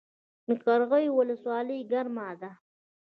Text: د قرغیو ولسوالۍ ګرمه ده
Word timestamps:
د 0.47 0.49
قرغیو 0.63 1.15
ولسوالۍ 1.19 1.79
ګرمه 1.91 2.27
ده 2.41 2.51